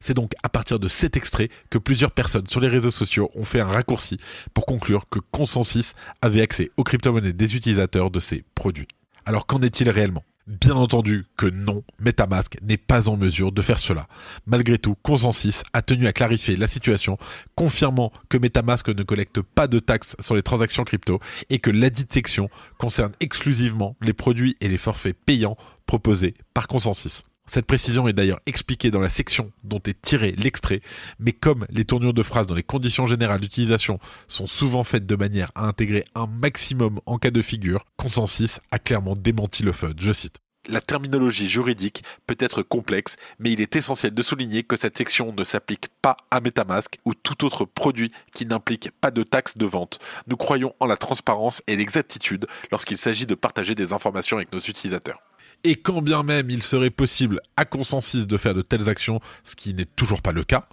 C'est 0.00 0.14
donc 0.14 0.32
à 0.42 0.48
partir 0.48 0.78
de 0.78 0.88
cet 0.88 1.18
extrait 1.18 1.50
que 1.68 1.76
plusieurs 1.76 2.12
personnes 2.12 2.46
sur 2.46 2.60
les 2.60 2.68
réseaux 2.68 2.90
sociaux 2.90 3.30
ont 3.34 3.44
fait 3.44 3.60
un 3.60 3.66
raccourci 3.66 4.18
pour 4.54 4.64
conclure 4.64 5.06
que 5.10 5.18
Consensus 5.18 5.92
avait 6.22 6.40
accès 6.40 6.70
aux 6.78 6.84
crypto-monnaies 6.84 7.34
des 7.34 7.54
utilisateurs 7.54 8.10
de 8.10 8.18
ces 8.18 8.42
produits. 8.54 8.88
Alors 9.26 9.46
qu'en 9.46 9.60
est-il 9.60 9.90
réellement? 9.90 10.24
Bien 10.46 10.74
entendu 10.74 11.26
que 11.36 11.46
non, 11.46 11.84
Metamask 11.98 12.56
n'est 12.62 12.76
pas 12.76 13.08
en 13.08 13.16
mesure 13.16 13.52
de 13.52 13.62
faire 13.62 13.78
cela. 13.78 14.08
Malgré 14.46 14.78
tout, 14.78 14.96
Consensus 15.02 15.62
a 15.72 15.82
tenu 15.82 16.06
à 16.06 16.12
clarifier 16.12 16.56
la 16.56 16.66
situation, 16.66 17.18
confirmant 17.54 18.10
que 18.28 18.38
Metamask 18.38 18.88
ne 18.88 19.02
collecte 19.02 19.42
pas 19.42 19.68
de 19.68 19.78
taxes 19.78 20.16
sur 20.18 20.34
les 20.34 20.42
transactions 20.42 20.84
crypto 20.84 21.20
et 21.50 21.58
que 21.58 21.70
ladite 21.70 22.12
section 22.12 22.48
concerne 22.78 23.12
exclusivement 23.20 23.96
les 24.00 24.14
produits 24.14 24.56
et 24.60 24.68
les 24.68 24.78
forfaits 24.78 25.16
payants 25.24 25.56
proposés 25.86 26.34
par 26.54 26.66
Consensus. 26.66 27.24
Cette 27.50 27.66
précision 27.66 28.06
est 28.06 28.12
d'ailleurs 28.12 28.38
expliquée 28.46 28.92
dans 28.92 29.00
la 29.00 29.08
section 29.08 29.50
dont 29.64 29.80
est 29.84 30.00
tiré 30.00 30.36
l'extrait, 30.38 30.82
mais 31.18 31.32
comme 31.32 31.66
les 31.68 31.84
tournures 31.84 32.14
de 32.14 32.22
phrases 32.22 32.46
dans 32.46 32.54
les 32.54 32.62
conditions 32.62 33.06
générales 33.06 33.40
d'utilisation 33.40 33.98
sont 34.28 34.46
souvent 34.46 34.84
faites 34.84 35.04
de 35.04 35.16
manière 35.16 35.50
à 35.56 35.66
intégrer 35.66 36.04
un 36.14 36.28
maximum 36.28 37.00
en 37.06 37.18
cas 37.18 37.32
de 37.32 37.42
figure, 37.42 37.84
Consensus 37.96 38.60
a 38.70 38.78
clairement 38.78 39.14
démenti 39.16 39.64
le 39.64 39.72
FUD. 39.72 40.00
Je 40.00 40.12
cite. 40.12 40.36
La 40.68 40.80
terminologie 40.80 41.48
juridique 41.48 42.04
peut 42.28 42.36
être 42.38 42.62
complexe, 42.62 43.16
mais 43.40 43.50
il 43.50 43.60
est 43.60 43.74
essentiel 43.74 44.14
de 44.14 44.22
souligner 44.22 44.62
que 44.62 44.76
cette 44.76 44.96
section 44.96 45.32
ne 45.32 45.42
s'applique 45.42 45.88
pas 46.02 46.18
à 46.30 46.40
Metamask 46.40 47.00
ou 47.04 47.14
tout 47.14 47.44
autre 47.44 47.64
produit 47.64 48.12
qui 48.32 48.46
n'implique 48.46 48.92
pas 49.00 49.10
de 49.10 49.24
taxe 49.24 49.58
de 49.58 49.66
vente. 49.66 49.98
Nous 50.28 50.36
croyons 50.36 50.72
en 50.78 50.86
la 50.86 50.96
transparence 50.96 51.64
et 51.66 51.74
l'exactitude 51.74 52.46
lorsqu'il 52.70 52.96
s'agit 52.96 53.26
de 53.26 53.34
partager 53.34 53.74
des 53.74 53.92
informations 53.92 54.36
avec 54.36 54.52
nos 54.52 54.60
utilisateurs. 54.60 55.20
Et 55.62 55.76
quand 55.76 56.00
bien 56.00 56.22
même 56.22 56.48
il 56.48 56.62
serait 56.62 56.90
possible 56.90 57.40
à 57.56 57.64
consensus 57.64 58.26
de 58.26 58.36
faire 58.38 58.54
de 58.54 58.62
telles 58.62 58.88
actions, 58.88 59.20
ce 59.44 59.56
qui 59.56 59.74
n'est 59.74 59.84
toujours 59.84 60.22
pas 60.22 60.32
le 60.32 60.42
cas, 60.42 60.68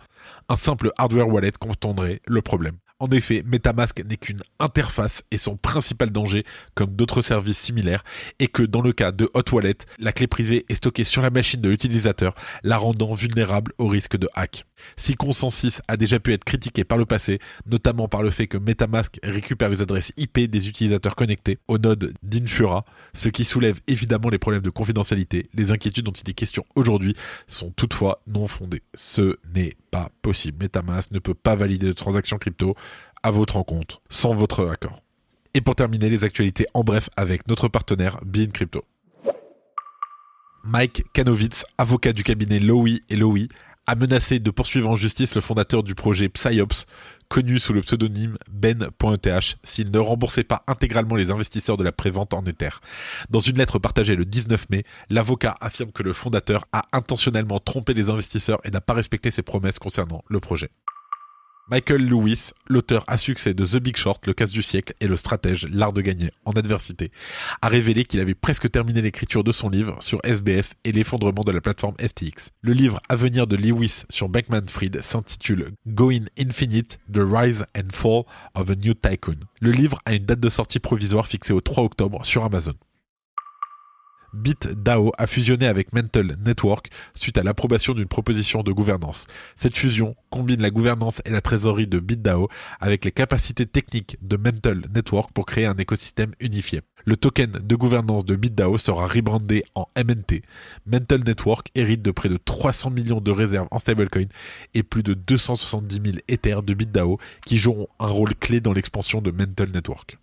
un 0.48 0.56
simple 0.56 0.92
hardware 0.98 1.28
wallet 1.28 1.52
contournerait 1.60 2.22
le 2.26 2.42
problème. 2.42 2.78
En 3.00 3.10
effet, 3.10 3.44
Metamask 3.46 4.04
n'est 4.04 4.18
qu'une 4.18 4.40
interface 4.60 5.22
et 5.30 5.38
son 5.38 5.56
principal 5.56 6.10
danger, 6.10 6.46
comme 6.74 6.96
d'autres 6.96 7.22
services 7.22 7.60
similaires, 7.60 8.04
est 8.40 8.48
que 8.48 8.64
dans 8.64 8.82
le 8.82 8.92
cas 8.92 9.12
de 9.12 9.30
Hot 9.36 9.52
Wallet, 9.52 9.78
la 10.00 10.12
clé 10.12 10.26
privée 10.26 10.66
est 10.68 10.76
stockée 10.76 11.04
sur 11.04 11.22
la 11.22 11.30
machine 11.30 11.62
de 11.62 11.70
l'utilisateur, 11.70 12.34
la 12.64 12.78
rendant 12.78 13.14
vulnérable 13.14 13.72
au 13.78 13.88
risque 13.88 14.18
de 14.18 14.28
hack. 14.34 14.66
Si 14.96 15.16
Consensus 15.16 15.82
a 15.88 15.98
déjà 15.98 16.20
pu 16.20 16.34
être 16.34 16.44
critiqué 16.44 16.84
par 16.84 16.98
le 16.98 17.06
passé, 17.06 17.40
notamment 17.66 18.08
par 18.08 18.24
le 18.24 18.32
fait 18.32 18.48
que 18.48 18.58
Metamask 18.58 19.20
récupère 19.24 19.70
les 19.70 19.82
adresses 19.82 20.12
IP 20.18 20.40
des 20.50 20.68
utilisateurs 20.68 21.16
connectés 21.16 21.60
au 21.68 21.78
node 21.78 22.14
d'Infura, 22.24 22.86
ce 23.14 23.30
qui 23.30 23.46
soulève 23.46 23.80
évidemment 23.88 24.30
les 24.30 24.40
problèmes 24.40 24.62
de 24.62 24.70
confidentialité, 24.70 25.50
les 25.54 25.72
inquiétudes 25.72 26.06
dont 26.06 26.12
il 26.12 26.30
est 26.30 26.34
question 26.34 26.66
aujourd'hui 26.76 27.16
sont 27.48 27.72
toutefois 27.72 28.22
non 28.28 28.48
fondées. 28.48 28.84
Ce 28.94 29.38
n'est 29.56 29.76
pas 29.92 30.10
possible. 30.22 30.64
Metamask 30.64 31.12
ne 31.12 31.20
peut 31.20 31.34
pas 31.34 31.56
valider 31.56 31.88
de 31.88 31.94
transactions 31.94 32.38
crypto 32.38 32.76
à 33.24 33.32
votre 33.32 33.58
encontre 33.58 34.02
sans 34.10 34.34
votre 34.34 34.70
accord. 34.70 35.02
Et 35.54 35.62
pour 35.62 35.76
terminer, 35.76 36.10
les 36.10 36.24
actualités 36.24 36.68
en 36.74 36.84
bref 36.84 37.10
avec 37.16 37.48
notre 37.48 37.68
partenaire 37.68 38.20
Bean 38.24 38.52
Crypto. 38.54 38.86
Mike 40.64 41.06
Kanovitz, 41.14 41.66
avocat 41.78 42.14
du 42.14 42.24
cabinet 42.24 42.60
Lowy 42.60 43.02
et 43.10 43.16
Lowy, 43.16 43.48
a 43.88 43.96
menacé 43.96 44.40
de 44.40 44.52
poursuivre 44.52 44.90
en 44.90 44.96
justice 44.96 45.34
le 45.34 45.42
fondateur 45.42 45.82
du 45.82 45.96
projet 45.96 46.28
Psyops, 46.28 46.86
connu 47.30 47.58
sous 47.58 47.74
le 47.74 47.82
pseudonyme 47.82 48.38
Ben.eth, 48.52 49.58
s'il 49.64 49.92
ne 49.92 50.00
remboursait 50.00 50.44
pas 50.44 50.64
intégralement 50.68 51.16
les 51.16 51.32
investisseurs 51.32 51.78
de 51.78 51.84
la 51.84 51.94
prévente 51.94 52.34
en 52.34 52.44
Ether. 52.46 52.70
Dans 53.30 53.40
une 53.40 53.58
lettre 53.58 53.80
partagée 53.80 54.16
le 54.16 54.26
19 54.26 54.70
mai, 54.70 54.84
l'avocat 55.10 55.56
affirme 55.62 55.92
que 55.92 56.04
le 56.04 56.14
fondateur 56.14 56.66
a 56.74 56.84
intentionnellement 56.92 57.60
trompé 57.60 57.94
les 57.94 58.10
investisseurs 58.10 58.60
et 58.66 58.72
n'a 58.72 58.82
pas 58.82 58.94
respecté 58.94 59.32
ses 59.32 59.42
promesses 59.42 59.80
concernant 59.80 60.24
le 60.28 60.40
projet. 60.40 60.70
Michael 61.70 62.08
Lewis, 62.08 62.52
l'auteur 62.70 63.04
à 63.08 63.18
succès 63.18 63.54
de 63.54 63.66
The 63.66 63.76
Big 63.78 63.98
Short, 63.98 64.26
Le 64.26 64.34
casse 64.34 64.52
du 64.52 64.62
siècle 64.62 64.94
et 65.02 65.08
le 65.08 65.18
stratège 65.18 65.68
L'art 65.70 65.92
de 65.92 66.00
gagner 66.00 66.32
en 66.46 66.54
adversité, 66.54 67.12
a 67.62 67.68
révélé 67.68 68.06
qu'il 68.06 68.22
avait 68.22 68.36
presque 68.36 68.72
terminé 68.72 69.02
l'écriture 69.02 69.44
de 69.44 69.52
son 69.52 69.70
livre 69.70 69.98
sur 70.02 70.20
SBF 70.24 70.76
et 70.86 70.94
l'effondrement 70.94 71.44
de 71.44 71.52
la 71.52 71.60
plateforme 71.60 71.96
FTX. 72.00 72.52
Le 72.62 72.72
livre 72.72 73.02
à 73.10 73.18
venir 73.18 73.48
de 73.48 73.58
Lewis 73.58 74.04
sur 74.10 74.30
Bankman-Fried 74.30 75.02
s'intitule 75.02 75.72
Going 75.88 76.26
Infinite, 76.40 77.00
The 77.12 77.20
Rise 77.20 77.66
and 77.78 77.90
Fall 77.92 78.24
of 78.56 78.70
a 78.70 78.76
New 78.76 78.94
Tycoon. 78.94 79.40
Le 79.60 79.72
livre 79.72 80.00
a 80.06 80.14
une 80.14 80.26
date 80.26 80.40
de 80.40 80.50
sortie 80.50 80.80
provisoire 80.80 81.28
fixée 81.28 81.52
au 81.52 81.60
3 81.60 81.84
octobre 81.84 82.26
sur 82.26 82.46
Amazon. 82.46 82.76
BitDAO 84.34 85.12
a 85.18 85.28
fusionné 85.28 85.68
avec 85.68 85.94
Mental 85.94 86.36
Network 86.46 86.90
suite 87.14 87.38
à 87.38 87.44
l'approbation 87.44 87.94
d'une 87.94 88.08
proposition 88.08 88.64
de 88.64 88.72
gouvernance. 88.72 89.28
Cette 89.56 89.78
fusion 89.78 90.16
combine 90.30 90.62
la 90.62 90.70
gouvernance 90.70 91.22
et 91.26 91.32
la 91.32 91.42
trésorerie 91.42 91.88
de 91.88 92.00
BitDAO 92.00 92.50
avec 92.80 93.06
les 93.06 93.12
capacités 93.12 93.66
techniques 93.66 94.18
de 94.22 94.38
Mental 94.38 94.84
Network 94.94 95.32
pour 95.32 95.46
créer 95.46 95.66
un 95.66 95.78
écosystème 95.78 96.34
unifié. 96.40 96.82
Le 97.06 97.16
token 97.16 97.52
de 97.52 97.76
gouvernance 97.76 98.26
de 98.26 98.36
BitDAO 98.36 98.78
sera 98.78 99.08
rebrandé 99.08 99.64
en 99.76 99.86
MNT. 99.98 100.42
Mental 100.86 101.24
Network 101.24 101.70
hérite 101.76 102.02
de 102.02 102.12
près 102.12 102.30
de 102.30 102.38
300 102.38 102.90
millions 102.90 103.22
de 103.22 103.32
réserves 103.32 103.68
en 103.72 103.80
stablecoin 103.80 104.28
et 104.74 104.84
plus 104.84 105.04
de 105.04 105.14
270 105.14 106.02
000 106.04 106.18
Ethers 106.28 106.64
de 106.64 106.74
BitDAO 106.74 107.18
qui 107.46 107.58
joueront 107.58 107.88
un 108.00 108.08
rôle 108.08 108.36
clé 108.36 108.60
dans 108.60 108.74
l'expansion 108.74 109.22
de 109.22 109.32
Mental 109.32 109.70
Network. 109.72 110.18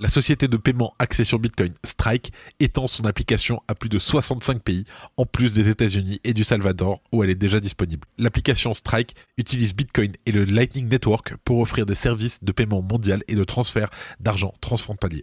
La 0.00 0.08
société 0.08 0.46
de 0.46 0.56
paiement 0.56 0.94
axée 1.00 1.24
sur 1.24 1.40
Bitcoin, 1.40 1.74
Strike, 1.84 2.32
étend 2.60 2.86
son 2.86 3.04
application 3.04 3.64
à 3.66 3.74
plus 3.74 3.88
de 3.88 3.98
65 3.98 4.62
pays, 4.62 4.84
en 5.16 5.26
plus 5.26 5.54
des 5.54 5.68
États-Unis 5.70 6.20
et 6.22 6.34
du 6.34 6.44
Salvador, 6.44 7.00
où 7.10 7.24
elle 7.24 7.30
est 7.30 7.34
déjà 7.34 7.58
disponible. 7.58 8.06
L'application 8.16 8.74
Strike 8.74 9.16
utilise 9.38 9.74
Bitcoin 9.74 10.12
et 10.24 10.30
le 10.30 10.44
Lightning 10.44 10.88
Network 10.88 11.34
pour 11.44 11.58
offrir 11.58 11.84
des 11.84 11.96
services 11.96 12.44
de 12.44 12.52
paiement 12.52 12.80
mondial 12.80 13.24
et 13.26 13.34
de 13.34 13.42
transfert 13.42 13.90
d'argent 14.20 14.54
transfrontalier. 14.60 15.22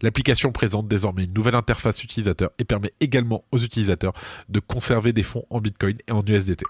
L'application 0.00 0.52
présente 0.52 0.88
désormais 0.88 1.24
une 1.24 1.34
nouvelle 1.34 1.54
interface 1.54 2.02
utilisateur 2.02 2.48
et 2.58 2.64
permet 2.64 2.94
également 3.00 3.44
aux 3.52 3.58
utilisateurs 3.58 4.14
de 4.48 4.58
conserver 4.58 5.12
des 5.12 5.22
fonds 5.22 5.44
en 5.50 5.60
Bitcoin 5.60 5.98
et 6.08 6.12
en 6.12 6.24
USDT 6.24 6.64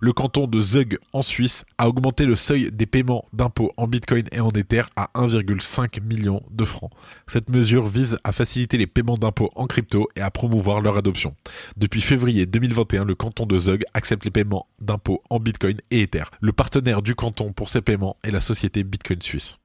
le 0.00 0.12
canton 0.12 0.46
de 0.46 0.60
Zug 0.60 0.98
en 1.12 1.22
Suisse 1.22 1.64
a 1.78 1.88
augmenté 1.88 2.26
le 2.26 2.36
seuil 2.36 2.70
des 2.72 2.86
paiements 2.86 3.24
d'impôts 3.32 3.70
en 3.76 3.86
Bitcoin 3.86 4.24
et 4.32 4.40
en 4.40 4.50
Ether 4.50 4.82
à 4.96 5.10
1,5 5.14 6.02
million 6.02 6.42
de 6.50 6.64
francs. 6.64 6.90
Cette 7.26 7.50
mesure 7.50 7.86
vise 7.86 8.18
à 8.24 8.32
faciliter 8.32 8.76
les 8.76 8.86
paiements 8.86 9.16
d'impôts 9.16 9.50
en 9.54 9.66
crypto 9.66 10.08
et 10.16 10.20
à 10.20 10.30
promouvoir 10.30 10.80
leur 10.80 10.96
adoption. 10.96 11.34
Depuis 11.76 12.00
février 12.00 12.46
2021, 12.46 13.04
le 13.04 13.14
canton 13.14 13.46
de 13.46 13.58
Zug 13.58 13.84
accepte 13.94 14.24
les 14.24 14.30
paiements 14.30 14.68
d'impôts 14.80 15.22
en 15.30 15.38
Bitcoin 15.38 15.78
et 15.90 16.02
Ether. 16.02 16.24
Le 16.40 16.52
partenaire 16.52 17.02
du 17.02 17.14
canton 17.14 17.52
pour 17.52 17.68
ces 17.68 17.80
paiements 17.80 18.16
est 18.22 18.30
la 18.30 18.40
société 18.40 18.84
Bitcoin 18.84 19.22
Suisse. 19.22 19.58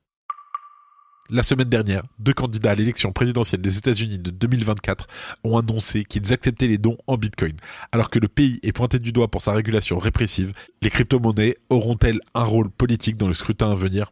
La 1.31 1.43
semaine 1.43 1.69
dernière, 1.69 2.01
deux 2.17 2.33
candidats 2.33 2.71
à 2.71 2.75
l'élection 2.75 3.11
présidentielle 3.11 3.61
des 3.61 3.77
États-Unis 3.77 4.17
de 4.17 4.31
2024 4.31 5.05
ont 5.43 5.59
annoncé 5.59 6.03
qu'ils 6.03 6.33
acceptaient 6.33 6.65
les 6.65 6.79
dons 6.79 6.97
en 7.05 7.17
Bitcoin. 7.17 7.53
Alors 7.91 8.09
que 8.09 8.17
le 8.17 8.27
pays 8.27 8.59
est 8.63 8.71
pointé 8.71 8.97
du 8.97 9.11
doigt 9.11 9.27
pour 9.27 9.43
sa 9.43 9.53
régulation 9.53 9.99
répressive, 9.99 10.53
les 10.81 10.89
crypto-monnaies 10.89 11.57
auront-elles 11.69 12.19
un 12.33 12.45
rôle 12.45 12.71
politique 12.71 13.15
dans 13.15 13.27
le 13.27 13.35
scrutin 13.35 13.69
à 13.69 13.75
venir? 13.75 14.11